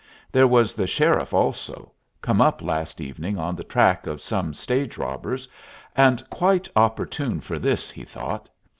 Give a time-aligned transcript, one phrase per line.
[0.31, 1.91] There was the sheriff also,
[2.23, 5.47] come up last evening on the track of some stage robbers,
[5.95, 8.49] and quite opportune for this, he thought.